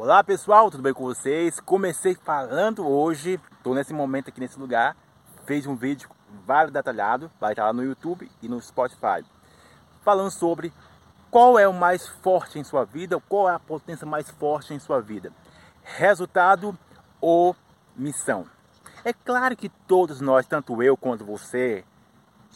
Olá 0.00 0.22
pessoal, 0.22 0.70
tudo 0.70 0.84
bem 0.84 0.94
com 0.94 1.02
vocês? 1.02 1.58
Comecei 1.58 2.14
falando 2.14 2.86
hoje, 2.86 3.40
estou 3.56 3.74
nesse 3.74 3.92
momento 3.92 4.28
aqui 4.28 4.38
nesse 4.38 4.56
lugar, 4.56 4.96
fez 5.44 5.66
um 5.66 5.74
vídeo 5.74 6.08
vários 6.46 6.72
detalhado, 6.72 7.28
vai 7.40 7.52
estar 7.52 7.64
lá 7.64 7.72
no 7.72 7.82
YouTube 7.82 8.30
e 8.40 8.48
no 8.48 8.62
Spotify, 8.62 9.24
falando 10.04 10.30
sobre 10.30 10.72
qual 11.32 11.58
é 11.58 11.66
o 11.66 11.72
mais 11.72 12.06
forte 12.06 12.60
em 12.60 12.62
sua 12.62 12.84
vida, 12.84 13.20
qual 13.28 13.48
é 13.48 13.54
a 13.54 13.58
potência 13.58 14.06
mais 14.06 14.30
forte 14.30 14.72
em 14.72 14.78
sua 14.78 15.00
vida, 15.00 15.32
resultado 15.82 16.78
ou 17.20 17.56
missão. 17.96 18.46
É 19.04 19.12
claro 19.12 19.56
que 19.56 19.68
todos 19.68 20.20
nós, 20.20 20.46
tanto 20.46 20.80
eu 20.80 20.96
quanto 20.96 21.24
você, 21.24 21.84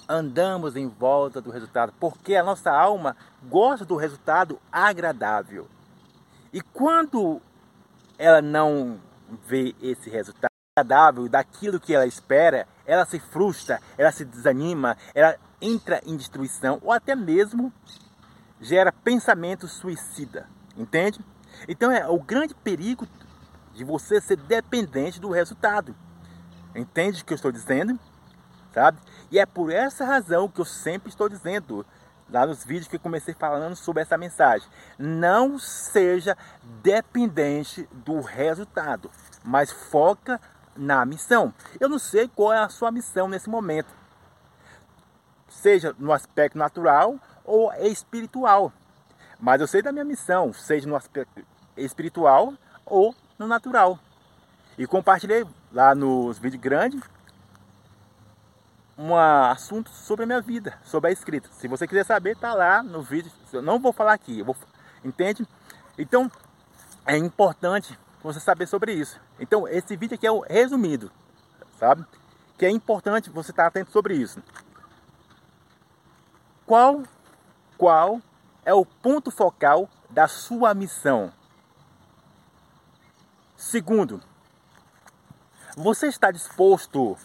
andamos 0.09 0.77
em 0.77 0.87
volta 0.87 1.41
do 1.41 1.51
resultado, 1.51 1.93
porque 1.99 2.37
a 2.37 2.45
nossa 2.45 2.71
alma 2.71 3.17
gosta 3.43 3.85
do 3.85 3.97
resultado 3.97 4.61
agradável. 4.71 5.67
E 6.53 6.61
quando 6.61 7.41
ela 8.19 8.43
não 8.43 9.01
vê 9.47 9.75
esse 9.81 10.11
resultado 10.11 10.53
agradável 10.77 11.29
daquilo 11.29 11.81
que 11.81 11.95
ela 11.95 12.07
espera, 12.07 12.67
ela 12.87 13.07
se 13.07 13.19
frustra, 13.19 13.81
ela 13.97 14.13
se 14.13 14.25
desanima, 14.25 14.97
ela 15.15 15.37
entra 15.61 16.01
em 16.05 16.17
destruição 16.17 16.79
ou 16.83 16.93
até 16.93 17.15
mesmo 17.15 17.73
gera 18.61 18.93
pensamento 18.93 19.67
suicida, 19.67 20.47
entende? 20.77 21.21
Então 21.67 21.91
é 21.91 22.07
o 22.07 22.21
grande 22.21 22.55
perigo 22.55 23.07
de 23.73 23.85
você 23.85 24.21
ser 24.21 24.37
dependente 24.37 25.21
do 25.21 25.31
resultado. 25.31 25.95
Entende 26.75 27.23
o 27.23 27.25
que 27.25 27.33
eu 27.33 27.37
estou 27.37 27.53
dizendo? 27.53 27.99
Sabe? 28.73 28.99
E 29.31 29.39
é 29.39 29.47
por 29.47 29.71
essa 29.71 30.05
razão 30.05 30.49
que 30.49 30.61
eu 30.61 30.65
sempre 30.65 31.09
estou 31.09 31.29
dizendo, 31.29 31.85
lá 32.33 32.47
nos 32.47 32.65
vídeos 32.65 32.89
que 32.89 32.99
comecei 32.99 33.35
falando 33.35 33.77
sobre 33.77 34.03
essa 34.03 34.17
mensagem. 34.17 34.67
Não 34.99 35.59
seja 35.59 36.37
dependente 36.83 37.89
do 37.93 38.21
resultado, 38.21 39.11
mas 39.45 39.71
foca 39.71 40.41
na 40.75 41.05
missão. 41.05 41.53
Eu 41.79 41.89
não 41.89 41.99
sei 41.99 42.27
qual 42.29 42.53
é 42.53 42.59
a 42.59 42.69
sua 42.69 42.91
missão 42.91 43.29
nesse 43.29 43.51
momento, 43.51 43.93
seja 45.49 45.95
no 45.99 46.13
aspecto 46.13 46.57
natural 46.57 47.17
ou 47.45 47.73
espiritual. 47.75 48.73
Mas 49.39 49.61
eu 49.61 49.67
sei 49.67 49.83
da 49.83 49.93
minha 49.93 50.05
missão, 50.05 50.53
seja 50.53 50.89
no 50.89 50.97
aspecto 50.97 51.45
espiritual 51.77 52.55
ou 52.87 53.15
no 53.39 53.47
natural. 53.47 53.99
E 54.79 54.87
compartilhei 54.87 55.45
lá 55.71 55.95
nos 55.95 56.39
vídeos 56.39 56.63
grandes 56.63 57.03
um 58.97 59.17
assunto 59.17 59.91
sobre 59.91 60.25
a 60.25 60.27
minha 60.27 60.41
vida, 60.41 60.79
sobre 60.85 61.11
a 61.11 61.13
escrita. 61.13 61.49
Se 61.53 61.67
você 61.67 61.87
quiser 61.87 62.05
saber, 62.05 62.37
tá 62.37 62.55
lá 62.55 62.83
no 62.83 63.03
vídeo. 63.03 63.33
Eu 63.53 63.63
não 63.63 63.79
vou 63.79 63.93
falar 63.93 64.13
aqui, 64.13 64.43
vou, 64.43 64.57
entende? 65.05 65.47
Então, 65.99 66.31
é 67.07 67.17
importante 67.17 67.99
você 68.23 68.39
saber 68.39 68.67
sobre 68.67 68.93
isso. 68.93 69.21
Então, 69.39 69.67
esse 69.67 69.97
vídeo 69.97 70.15
aqui 70.15 70.27
é 70.27 70.31
o 70.31 70.41
resumido, 70.41 71.11
sabe? 71.79 72.05
Que 72.59 72.67
é 72.67 72.71
importante 72.71 73.31
você 73.31 73.51
estar 73.51 73.67
atento 73.67 73.91
sobre 73.91 74.15
isso. 74.15 74.43
Qual, 76.67 77.03
qual 77.77 78.21
é 78.65 78.73
o 78.73 78.85
ponto 78.85 79.31
focal 79.31 79.89
da 80.09 80.29
sua 80.29 80.73
missão? 80.75 81.33
Segundo, 83.57 84.21
você 85.77 86.07
está 86.07 86.31
disposto 86.31 87.17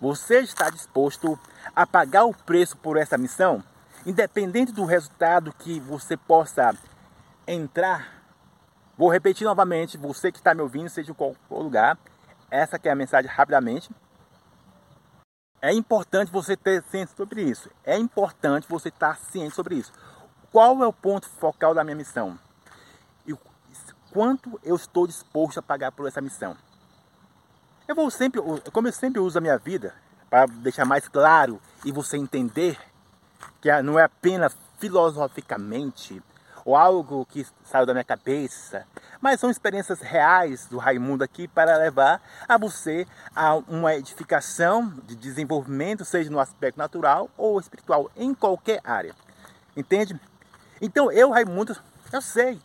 você 0.00 0.40
está 0.40 0.70
disposto 0.70 1.38
a 1.76 1.86
pagar 1.86 2.24
o 2.24 2.32
preço 2.32 2.76
por 2.78 2.96
essa 2.96 3.18
missão? 3.18 3.62
Independente 4.06 4.72
do 4.72 4.86
resultado 4.86 5.52
que 5.52 5.78
você 5.78 6.16
possa 6.16 6.74
entrar. 7.46 8.22
Vou 8.96 9.10
repetir 9.10 9.44
novamente, 9.44 9.98
você 9.98 10.32
que 10.32 10.38
está 10.38 10.54
me 10.54 10.62
ouvindo, 10.62 10.88
seja 10.88 11.10
em 11.10 11.14
qualquer 11.14 11.38
lugar, 11.50 11.98
essa 12.50 12.78
que 12.78 12.88
é 12.88 12.92
a 12.92 12.94
mensagem 12.94 13.30
rapidamente. 13.30 13.90
É 15.60 15.70
importante 15.70 16.32
você 16.32 16.56
ter 16.56 16.82
ciência 16.84 17.14
sobre 17.14 17.42
isso. 17.42 17.70
É 17.84 17.98
importante 17.98 18.66
você 18.66 18.88
estar 18.88 19.18
ciente 19.18 19.54
sobre 19.54 19.74
isso. 19.74 19.92
Qual 20.50 20.82
é 20.82 20.86
o 20.86 20.92
ponto 20.92 21.28
focal 21.28 21.74
da 21.74 21.84
minha 21.84 21.96
missão? 21.96 22.38
E 23.26 23.34
quanto 24.10 24.58
eu 24.64 24.76
estou 24.76 25.06
disposto 25.06 25.58
a 25.58 25.62
pagar 25.62 25.92
por 25.92 26.08
essa 26.08 26.22
missão? 26.22 26.56
Eu 27.90 27.96
vou 27.96 28.08
sempre, 28.08 28.40
como 28.72 28.86
eu 28.86 28.92
sempre 28.92 29.18
uso 29.18 29.36
a 29.36 29.40
minha 29.40 29.58
vida, 29.58 29.92
para 30.30 30.46
deixar 30.46 30.84
mais 30.84 31.08
claro 31.08 31.60
e 31.84 31.90
você 31.90 32.16
entender 32.16 32.78
que 33.60 33.82
não 33.82 33.98
é 33.98 34.04
apenas 34.04 34.56
filosoficamente 34.78 36.22
ou 36.64 36.76
algo 36.76 37.26
que 37.26 37.44
saiu 37.64 37.84
da 37.84 37.92
minha 37.92 38.04
cabeça, 38.04 38.86
mas 39.20 39.40
são 39.40 39.50
experiências 39.50 40.00
reais 40.00 40.66
do 40.66 40.78
Raimundo 40.78 41.24
aqui 41.24 41.48
para 41.48 41.76
levar 41.78 42.22
a 42.48 42.56
você 42.56 43.08
a 43.34 43.56
uma 43.56 43.92
edificação 43.96 44.94
de 45.04 45.16
desenvolvimento, 45.16 46.04
seja 46.04 46.30
no 46.30 46.38
aspecto 46.38 46.78
natural 46.78 47.28
ou 47.36 47.58
espiritual, 47.58 48.08
em 48.16 48.32
qualquer 48.32 48.80
área. 48.84 49.16
Entende? 49.76 50.14
Então 50.80 51.10
eu, 51.10 51.32
Raimundo, 51.32 51.76
eu 52.12 52.22
sei, 52.22 52.62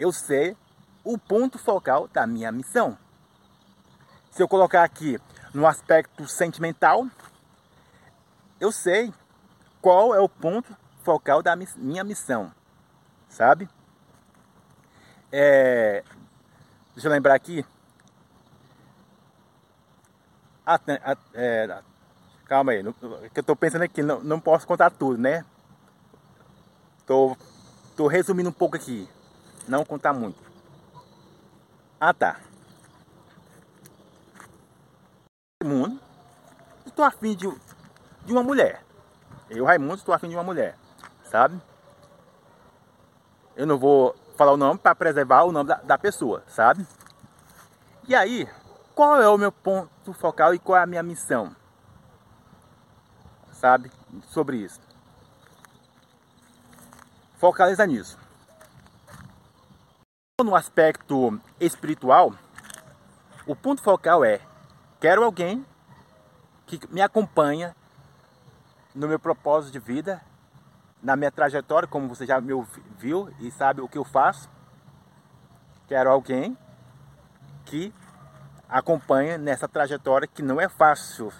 eu 0.00 0.10
sei 0.10 0.56
o 1.04 1.18
ponto 1.18 1.58
focal 1.58 2.08
da 2.08 2.26
minha 2.26 2.50
missão. 2.50 2.96
Se 4.34 4.42
eu 4.42 4.48
colocar 4.48 4.82
aqui 4.82 5.16
no 5.54 5.64
aspecto 5.64 6.26
sentimental, 6.26 7.06
eu 8.58 8.72
sei 8.72 9.14
qual 9.80 10.12
é 10.12 10.18
o 10.18 10.28
ponto 10.28 10.76
focal 11.04 11.40
da 11.40 11.54
minha 11.76 12.02
missão, 12.02 12.52
sabe? 13.28 13.68
É, 15.30 16.02
deixa 16.94 17.06
eu 17.06 17.12
lembrar 17.12 17.36
aqui. 17.36 17.64
Ah, 20.66 20.80
é, 21.32 21.82
calma 22.46 22.72
aí, 22.72 22.82
que 22.82 23.38
eu 23.38 23.40
estou 23.40 23.54
pensando 23.54 23.82
aqui, 23.82 24.02
não, 24.02 24.20
não 24.20 24.40
posso 24.40 24.66
contar 24.66 24.90
tudo, 24.90 25.16
né? 25.16 25.44
Tô, 27.06 27.36
tô 27.94 28.08
resumindo 28.08 28.48
um 28.48 28.52
pouco 28.52 28.74
aqui, 28.74 29.08
não 29.68 29.84
contar 29.84 30.12
muito. 30.12 30.42
Ah, 32.00 32.12
tá. 32.12 32.40
Raimundo, 35.64 35.98
estou 36.84 37.02
afim 37.02 37.34
de, 37.34 37.50
de 38.26 38.32
uma 38.32 38.42
mulher. 38.42 38.84
Eu, 39.48 39.64
Raimundo, 39.64 39.94
estou 39.94 40.14
afim 40.14 40.28
de 40.28 40.36
uma 40.36 40.42
mulher, 40.42 40.76
sabe? 41.24 41.58
Eu 43.56 43.66
não 43.66 43.78
vou 43.78 44.14
falar 44.36 44.52
o 44.52 44.58
nome 44.58 44.78
para 44.78 44.94
preservar 44.94 45.44
o 45.44 45.52
nome 45.52 45.68
da, 45.68 45.76
da 45.76 45.96
pessoa, 45.96 46.44
sabe? 46.46 46.86
E 48.06 48.14
aí, 48.14 48.46
qual 48.94 49.22
é 49.22 49.26
o 49.26 49.38
meu 49.38 49.50
ponto 49.50 50.12
focal 50.12 50.52
e 50.52 50.58
qual 50.58 50.78
é 50.78 50.82
a 50.82 50.86
minha 50.86 51.02
missão? 51.02 51.56
Sabe? 53.52 53.90
Sobre 54.26 54.58
isso. 54.58 54.80
Focaliza 57.38 57.86
nisso. 57.86 58.18
No 60.42 60.54
aspecto 60.54 61.40
espiritual, 61.58 62.34
o 63.46 63.56
ponto 63.56 63.82
focal 63.82 64.22
é 64.22 64.42
Quero 65.04 65.22
alguém 65.22 65.66
que 66.64 66.80
me 66.88 67.02
acompanha 67.02 67.76
no 68.94 69.06
meu 69.06 69.18
propósito 69.18 69.70
de 69.70 69.78
vida, 69.78 70.22
na 71.02 71.14
minha 71.14 71.30
trajetória, 71.30 71.86
como 71.86 72.08
você 72.08 72.24
já 72.24 72.40
me 72.40 72.54
viu 72.96 73.30
e 73.38 73.50
sabe 73.50 73.82
o 73.82 73.86
que 73.86 73.98
eu 73.98 74.04
faço. 74.06 74.48
Quero 75.86 76.10
alguém 76.10 76.56
que 77.66 77.92
acompanha 78.66 79.36
nessa 79.36 79.68
trajetória 79.68 80.26
que 80.26 80.40
não 80.40 80.58
é 80.58 80.70
fácil, 80.70 81.30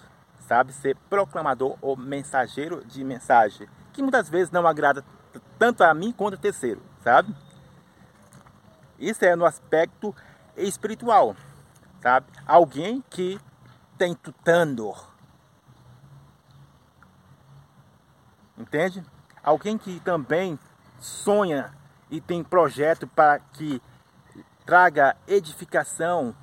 sabe, 0.47 0.71
ser 0.71 0.95
proclamador 1.09 1.75
ou 1.81 1.97
mensageiro 1.97 2.85
de 2.85 3.03
mensagem, 3.03 3.67
que 3.93 4.03
muitas 4.03 4.29
vezes 4.29 4.51
não 4.51 4.67
agrada 4.67 5.03
tanto 5.57 5.83
a 5.83 5.91
mim 5.91 6.11
quanto 6.11 6.35
a 6.35 6.37
terceiro, 6.37 6.83
sabe? 7.03 7.35
Isso 8.99 9.25
é 9.25 9.35
no 9.35 9.43
aspecto 9.43 10.15
espiritual, 10.55 11.35
sabe? 11.99 12.27
Alguém 12.45 13.03
que 13.09 13.41
tentando. 13.97 14.93
Entende? 18.57 19.03
Alguém 19.43 19.77
que 19.77 19.99
também 19.99 20.57
sonha 20.99 21.73
e 22.09 22.21
tem 22.21 22.43
projeto 22.43 23.07
para 23.07 23.39
que 23.39 23.81
traga 24.65 25.15
edificação 25.27 26.35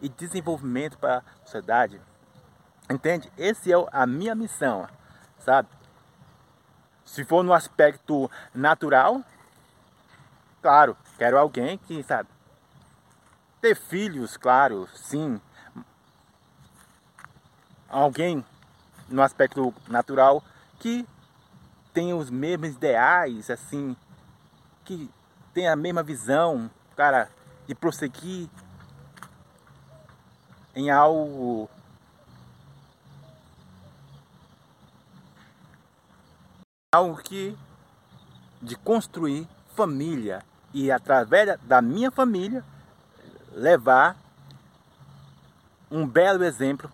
e 0.00 0.08
desenvolvimento 0.08 0.98
para 0.98 1.18
a 1.18 1.22
sociedade. 1.44 2.00
Entende? 2.90 3.32
Esse 3.38 3.72
é 3.72 3.76
a 3.92 4.06
minha 4.06 4.34
missão, 4.34 4.88
sabe? 5.38 5.68
Se 7.04 7.24
for 7.24 7.42
no 7.42 7.52
aspecto 7.52 8.30
natural, 8.54 9.22
claro, 10.60 10.96
quero 11.16 11.38
alguém 11.38 11.78
que, 11.78 12.02
sabe, 12.02 12.28
ter 13.60 13.76
filhos, 13.76 14.36
claro, 14.36 14.88
sim, 14.94 15.40
alguém 17.92 18.44
no 19.08 19.22
aspecto 19.22 19.72
natural 19.86 20.42
que 20.80 21.06
tem 21.92 22.14
os 22.14 22.30
mesmos 22.30 22.70
ideais, 22.70 23.50
assim, 23.50 23.94
que 24.84 25.10
tem 25.52 25.68
a 25.68 25.76
mesma 25.76 26.02
visão, 26.02 26.70
cara, 26.96 27.28
de 27.66 27.74
prosseguir 27.74 28.48
em 30.74 30.90
algo 30.90 31.68
algo 36.94 37.16
que 37.22 37.56
de 38.60 38.74
construir 38.76 39.46
família 39.74 40.42
e 40.72 40.90
através 40.90 41.58
da 41.62 41.82
minha 41.82 42.10
família 42.10 42.64
levar 43.52 44.16
um 45.90 46.06
belo 46.06 46.42
exemplo 46.42 46.90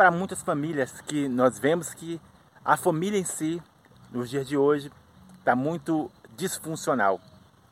para 0.00 0.10
muitas 0.10 0.42
famílias 0.42 1.02
que 1.02 1.28
nós 1.28 1.58
vemos 1.58 1.92
que 1.92 2.18
a 2.64 2.74
família 2.74 3.18
em 3.18 3.24
si 3.24 3.62
nos 4.10 4.30
dias 4.30 4.48
de 4.48 4.56
hoje 4.56 4.90
está 5.38 5.54
muito 5.54 6.10
disfuncional. 6.34 7.20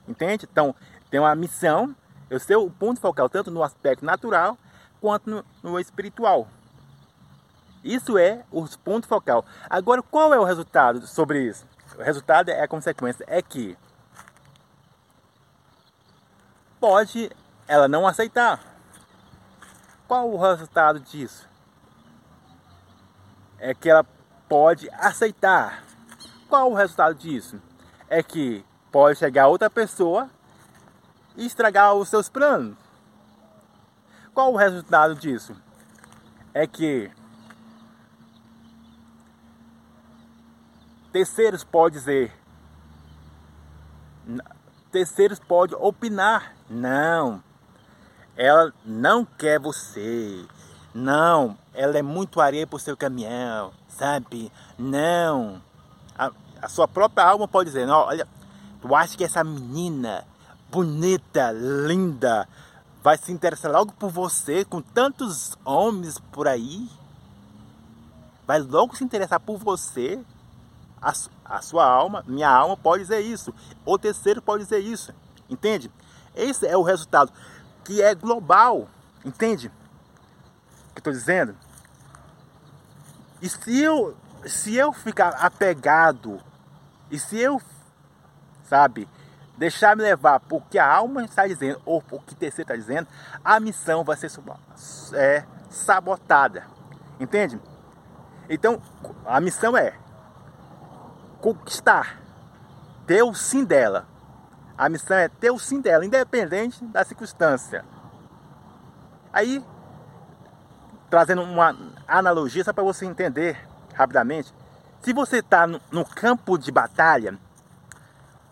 Entende? 0.07 0.47
Então, 0.53 0.75
tem 1.11 1.19
uma 1.19 1.35
missão, 1.35 1.97
eu 2.29 2.39
sei 2.39 2.55
o 2.55 2.69
ponto 2.69 3.01
focal 3.01 3.31
tanto 3.31 3.51
no 3.51 3.63
aspecto 3.63 4.05
natural 4.05 4.59
quanto 5.01 5.31
no, 5.31 5.45
no 5.63 5.81
espiritual. 5.81 6.47
Isso 7.83 8.19
é 8.19 8.45
o 8.53 8.69
ponto 8.77 9.09
focal. 9.09 9.43
Agora, 9.71 10.03
qual 10.03 10.35
é 10.35 10.39
o 10.39 10.45
resultado 10.45 11.07
sobre 11.07 11.45
isso? 11.45 11.65
O 11.99 12.03
resultado 12.03 12.51
é 12.51 12.61
a 12.61 12.69
consequência, 12.69 13.25
é 13.27 13.41
que 13.41 13.75
pode 16.79 17.31
ela 17.67 17.89
não 17.89 18.07
aceitar. 18.07 18.61
Qual 20.07 20.31
o 20.31 20.37
resultado 20.37 21.01
disso? 21.01 21.48
É 23.59 23.75
que 23.75 23.91
ela 23.91 24.05
pode 24.49 24.89
aceitar. 24.91 25.83
Qual 26.49 26.71
o 26.71 26.75
resultado 26.75 27.15
disso? 27.15 27.61
É 28.09 28.23
que 28.23 28.65
pode 28.91 29.19
chegar 29.19 29.49
outra 29.49 29.69
pessoa 29.69 30.31
e 31.37 31.47
estragar 31.47 31.95
os 31.95 32.09
seus 32.09 32.29
planos. 32.29 32.77
Qual 34.33 34.53
o 34.53 34.57
resultado 34.57 35.15
disso? 35.15 35.55
É 36.55 36.67
que 36.67 37.11
terceiros 41.13 41.65
podem 41.65 41.99
dizer, 41.99 42.33
terceiros 44.93 45.39
podem 45.39 45.77
opinar, 45.81 46.55
não, 46.69 47.43
ela 48.37 48.73
não 48.85 49.25
quer 49.25 49.59
você, 49.59 50.47
não, 50.99 51.57
ela 51.73 51.97
é 51.97 52.03
muito 52.03 52.41
areia 52.41 52.67
para 52.67 52.77
o 52.77 52.81
seu 52.81 52.97
caminhão, 52.97 53.73
sabe? 53.89 54.51
Não, 54.77 55.63
a, 56.19 56.33
a 56.61 56.69
sua 56.69 56.89
própria 56.89 57.25
alma 57.25 57.47
pode 57.47 57.71
dizer, 57.71 57.87
não, 57.87 58.01
olha, 58.01 58.27
tu 58.81 58.95
acha 58.95 59.17
que 59.17 59.23
essa 59.23 59.45
menina 59.45 60.27
bonita, 60.71 61.53
linda, 61.53 62.49
vai 63.03 63.17
se 63.17 63.31
interessar 63.31 63.71
logo 63.71 63.93
por 63.93 64.11
você, 64.11 64.65
com 64.65 64.83
tantos 64.83 65.57
homens 65.65 66.19
por 66.33 66.49
aí? 66.49 66.89
Vai 68.45 68.59
logo 68.61 68.97
se 68.97 69.05
interessar 69.05 69.39
por 69.39 69.57
você? 69.57 70.19
A, 71.01 71.13
a 71.45 71.63
sua 71.63 71.87
alma, 71.87 72.25
minha 72.27 72.51
alma 72.51 72.77
pode 72.77 73.05
dizer 73.05 73.21
isso. 73.21 73.55
O 73.85 73.97
terceiro 73.97 74.43
pode 74.43 74.65
dizer 74.65 74.81
isso. 74.81 75.15
Entende? 75.49 75.93
Esse 76.35 76.67
é 76.67 76.77
o 76.77 76.83
resultado 76.83 77.33
que 77.85 78.03
é 78.03 78.17
global. 78.17 78.89
Entende? 79.25 79.71
Que 80.99 81.01
estou 81.01 81.13
dizendo? 81.13 81.55
E 83.41 83.49
se 83.49 83.81
eu, 83.81 84.17
se 84.45 84.75
eu 84.75 84.93
ficar 84.93 85.29
apegado, 85.29 86.41
e 87.09 87.21
se 87.21 87.39
eu, 87.39 87.63
sabe, 88.65 89.09
deixar 89.57 89.97
me 89.97 90.03
levar 90.03 90.41
por 90.41 90.61
que 90.63 90.77
a 90.77 90.93
alma 90.93 91.25
está 91.25 91.47
dizendo, 91.47 91.81
ou 91.85 92.03
por 92.03 92.25
que 92.25 92.35
terceiro 92.35 92.63
está 92.63 92.75
dizendo, 92.75 93.07
a 93.45 93.61
missão 93.61 94.03
vai 94.03 94.17
ser 94.17 94.29
é, 95.15 95.45
sabotada. 95.71 96.67
Entende? 97.21 97.61
Então, 98.51 98.83
a 99.25 99.41
missão 99.41 99.77
é 99.77 99.95
conquistar, 101.41 102.21
ter 103.07 103.23
o 103.23 103.33
sim 103.35 103.65
dela. 103.65 104.05
A 104.77 104.89
missão 104.89 105.17
é 105.17 105.29
ter 105.29 105.53
o 105.53 105.61
sim 105.61 105.81
dela, 105.81 106.05
independente 106.05 106.85
da 106.87 107.05
circunstância. 107.05 107.85
Aí, 109.33 109.65
trazendo 111.11 111.43
uma 111.43 111.77
analogia, 112.07 112.65
só 112.65 112.73
para 112.73 112.85
você 112.85 113.07
entender 113.07 113.59
rapidamente. 113.95 114.53
Se 115.03 115.13
você 115.13 115.39
está 115.39 115.67
no, 115.67 115.81
no, 115.91 116.05
campo 116.05 116.59
de 116.59 116.71
batalha, 116.71 117.39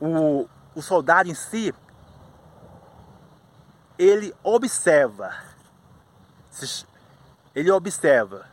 o, 0.00 0.49
o 0.75 0.82
soldado 0.82 1.29
em 1.29 1.35
si, 1.35 1.75
ele 3.99 4.35
observa. 4.43 5.35
Ele 7.55 7.70
observa. 7.70 8.47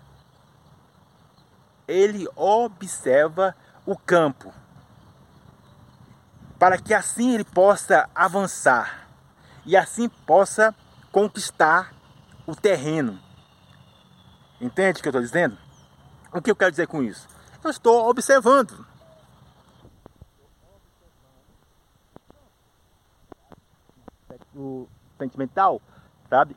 Ele 1.88 2.28
observa 2.36 3.56
o 3.86 3.98
campo. 3.98 4.54
Para 6.58 6.78
que 6.78 6.94
assim 6.94 7.34
ele 7.34 7.44
possa 7.44 8.10
avançar 8.16 9.08
e 9.66 9.76
assim 9.76 10.08
possa 10.10 10.74
conquistar 11.12 11.94
o 12.48 12.56
terreno. 12.56 13.20
Entende 14.60 15.00
o 15.00 15.02
que 15.02 15.08
eu 15.08 15.12
estou 15.12 15.22
dizendo? 15.22 15.58
O 16.32 16.42
que 16.42 16.50
eu 16.50 16.56
quero 16.56 16.72
dizer 16.72 16.88
com 16.88 17.04
isso? 17.04 17.28
Eu 17.64 17.70
estou 17.70 18.10
observando. 18.10 18.86
O 24.56 24.88
sentimental, 25.18 25.82
sabe? 26.30 26.56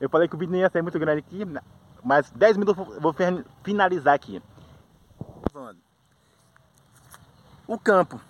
Eu 0.00 0.08
falei 0.08 0.28
que 0.28 0.34
o 0.34 0.38
vídeo 0.38 0.52
não 0.52 0.58
ia 0.58 0.70
ser 0.70 0.82
muito 0.82 0.98
grande 0.98 1.20
aqui, 1.20 1.44
mas 2.02 2.30
10 2.30 2.56
minutos 2.56 2.94
eu 2.94 3.00
vou 3.00 3.14
finalizar 3.62 4.14
aqui. 4.14 4.42
O 7.66 7.78
campo. 7.78 8.20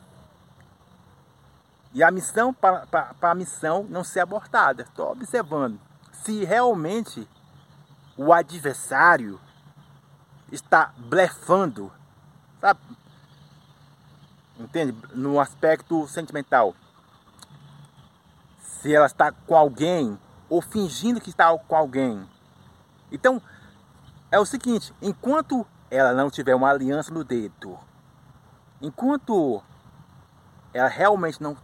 E 1.93 2.03
a 2.03 2.11
missão 2.11 2.53
para, 2.53 2.87
para, 2.87 3.15
para 3.15 3.31
a 3.31 3.35
missão 3.35 3.85
não 3.89 4.05
ser 4.05 4.21
abortada. 4.21 4.83
Estou 4.83 5.11
observando. 5.11 5.81
Se 6.13 6.45
realmente 6.45 7.29
o 8.19 8.33
adversário 8.33 9.41
está 10.51 10.93
blefando, 10.99 11.93
sabe? 12.61 12.81
Entende? 14.59 14.93
No 15.15 15.39
aspecto 15.39 16.07
sentimental. 16.09 16.75
Se 18.61 18.93
ela 18.93 19.07
está 19.07 19.31
com 19.31 19.57
alguém 19.57 20.19
ou 20.51 20.61
fingindo 20.61 21.21
que 21.21 21.31
está 21.31 21.57
com 21.57 21.77
alguém. 21.77 22.29
Então, 23.13 23.41
é 24.33 24.39
o 24.41 24.45
seguinte, 24.45 24.93
enquanto 25.01 25.65
ela 25.89 26.13
não 26.13 26.29
tiver 26.29 26.57
uma 26.57 26.71
aliança 26.71 27.15
no 27.15 27.23
dedo, 27.23 27.79
enquanto 28.83 29.63
ela 30.75 30.89
realmente 30.89 31.41
não 31.41 31.57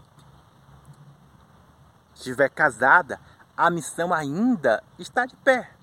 estiver 2.15 2.49
casada, 2.49 3.21
a 3.57 3.69
missão 3.71 4.15
ainda 4.15 4.85
está 5.01 5.27
de 5.27 5.35
pé. 5.37 5.74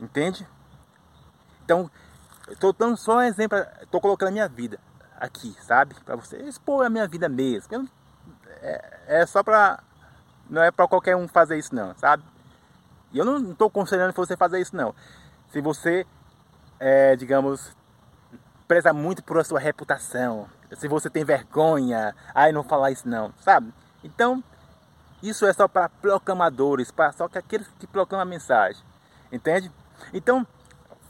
Entende? 0.00 0.46
Então, 1.64 1.90
estou 2.48 2.72
dando 2.72 2.96
só 2.96 3.18
um 3.18 3.22
exemplo, 3.22 3.58
estou 3.80 4.00
colocando 4.00 4.28
a 4.28 4.32
minha 4.32 4.48
vida 4.48 4.78
aqui, 5.18 5.56
sabe? 5.62 5.94
Para 6.04 6.16
você 6.16 6.36
expor 6.42 6.84
a 6.84 6.90
minha 6.90 7.06
vida 7.06 7.28
mesmo. 7.28 7.88
É, 8.60 9.00
é 9.06 9.26
só 9.26 9.42
para. 9.42 9.82
Não 10.48 10.62
é 10.62 10.70
para 10.70 10.86
qualquer 10.86 11.16
um 11.16 11.26
fazer 11.26 11.58
isso, 11.58 11.74
não, 11.74 11.94
sabe? 11.96 12.22
E 13.12 13.18
eu 13.18 13.24
não 13.24 13.52
estou 13.52 13.70
considerando 13.70 14.12
você 14.12 14.36
fazer 14.36 14.60
isso, 14.60 14.76
não. 14.76 14.94
Se 15.50 15.60
você, 15.60 16.06
é, 16.78 17.16
digamos, 17.16 17.74
preza 18.68 18.92
muito 18.92 19.22
por 19.22 19.38
a 19.38 19.44
sua 19.44 19.60
reputação, 19.60 20.48
se 20.72 20.88
você 20.88 21.08
tem 21.08 21.24
vergonha, 21.24 22.14
aí 22.34 22.52
não 22.52 22.62
falar 22.62 22.90
isso, 22.90 23.08
não, 23.08 23.32
sabe? 23.40 23.72
Então, 24.02 24.42
isso 25.22 25.46
é 25.46 25.52
só 25.52 25.66
para 25.66 25.88
proclamadores, 25.88 26.90
para 26.90 27.12
só 27.12 27.28
que 27.28 27.38
aqueles 27.38 27.68
que 27.78 27.86
proclamam 27.86 28.22
a 28.22 28.28
mensagem, 28.28 28.82
entende? 29.32 29.70
Então, 30.12 30.46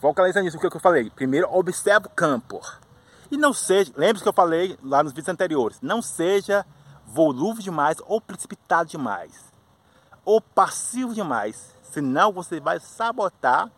focaliza 0.01 0.41
nisso, 0.43 0.57
o 0.57 0.61
que 0.61 0.67
eu 0.67 0.81
falei. 0.81 1.11
Primeiro, 1.11 1.49
observe 1.51 2.07
o 2.07 2.11
campo. 2.11 2.61
E 3.31 3.37
não 3.37 3.53
seja, 3.53 3.93
lembre-se 3.97 4.23
que 4.23 4.29
eu 4.29 4.35
falei 4.35 4.79
lá 4.83 5.03
nos 5.03 5.13
vídeos 5.13 5.29
anteriores, 5.29 5.81
não 5.81 6.01
seja 6.01 6.65
volúvel 7.07 7.63
demais 7.63 7.97
ou 8.07 8.21
precipitado 8.21 8.89
demais. 8.89 9.53
Ou 10.25 10.41
passivo 10.41 11.15
demais. 11.15 11.75
Senão 11.83 12.33
você 12.33 12.61
vai 12.61 12.81
sabotar 12.81 13.71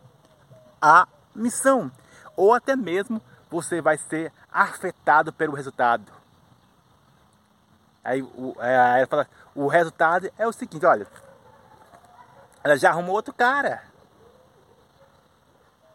a 0.81 1.07
missão. 1.35 1.91
Ou 2.37 2.55
até 2.55 2.77
mesmo 2.77 3.21
você 3.51 3.81
vai 3.81 3.97
ser 3.97 4.33
afetado 4.51 5.33
pelo 5.33 5.55
resultado. 5.55 6.13
Aí, 8.03 8.23
o, 8.23 8.55
é, 8.61 8.99
ela 8.99 9.07
fala, 9.07 9.29
o 9.55 9.67
resultado 9.67 10.31
é 10.39 10.47
o 10.47 10.53
seguinte, 10.53 10.87
olha, 10.87 11.07
ela 12.63 12.77
já 12.77 12.91
arrumou 12.91 13.17
outro 13.17 13.35
cara. 13.35 13.83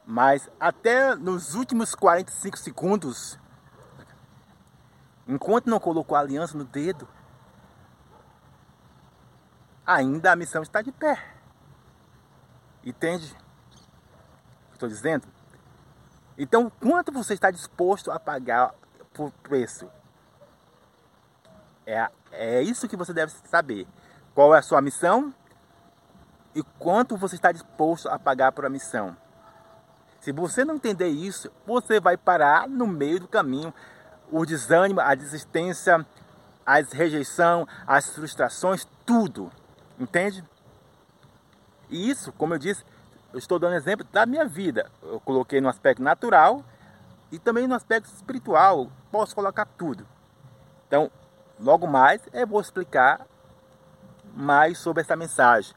Mas 0.06 0.50
até 0.60 1.16
nos 1.16 1.56
últimos 1.56 1.96
45 1.96 2.58
segundos, 2.58 3.40
enquanto 5.28 5.70
não 5.70 5.80
colocou 5.80 6.18
a 6.18 6.20
aliança 6.20 6.58
no 6.58 6.66
dedo, 6.66 7.08
ainda 9.86 10.32
a 10.32 10.36
missão 10.36 10.64
está 10.64 10.82
de 10.82 10.92
pé. 10.92 11.24
Entende? 12.84 13.36
Estou 14.74 14.90
dizendo? 14.90 15.28
Então, 16.38 16.70
quanto 16.70 17.12
você 17.12 17.34
está 17.34 17.52
disposto 17.52 18.12
a 18.12 18.20
pagar 18.20 18.74
por 19.14 19.32
preço? 19.32 19.90
É, 21.86 22.10
é 22.32 22.62
isso 22.62 22.88
que 22.88 22.98
você 22.98 23.14
deve 23.14 23.32
saber. 23.46 23.88
Qual 24.34 24.56
é 24.56 24.60
a 24.60 24.64
sua 24.64 24.82
missão 24.82 25.34
e 26.54 26.64
quanto 26.80 27.16
você 27.16 27.36
está 27.36 27.52
disposto 27.52 28.10
a 28.10 28.20
pagar 28.20 28.52
por 28.52 28.66
a 28.66 28.70
missão. 28.70 29.16
Se 30.22 30.32
você 30.32 30.64
não 30.64 30.76
entender 30.76 31.08
isso, 31.08 31.52
você 31.66 32.00
vai 32.00 32.16
parar 32.16 32.70
no 32.70 32.86
meio 32.86 33.20
do 33.20 33.28
caminho. 33.28 33.74
O 34.32 34.46
desânimo, 34.46 35.02
a 35.02 35.16
desistência, 35.16 36.06
a 36.64 36.76
rejeição, 36.76 37.68
as 37.88 38.12
frustrações, 38.12 38.88
tudo. 39.04 39.52
Entende? 40.00 40.44
E 41.90 42.08
isso, 42.10 42.32
como 42.34 42.54
eu 42.54 42.60
disse, 42.60 42.86
eu 43.34 43.40
estou 43.40 43.58
dando 43.58 43.76
exemplo 43.76 44.06
da 44.12 44.28
minha 44.28 44.46
vida. 44.46 44.92
Eu 45.02 45.20
coloquei 45.20 45.60
no 45.60 45.68
aspecto 45.68 46.04
natural 46.04 46.64
e 47.32 47.40
também 47.40 47.68
no 47.68 47.74
aspecto 47.74 48.06
espiritual. 48.06 48.92
Posso 49.12 49.34
colocar 49.34 49.66
tudo. 49.66 50.06
Então, 50.88 51.10
logo 51.60 51.88
mais 51.88 52.22
eu 52.32 52.46
vou 52.46 52.62
explicar 52.62 53.26
mais 54.36 54.78
sobre 54.78 55.02
essa 55.02 55.16
mensagem. 55.16 55.76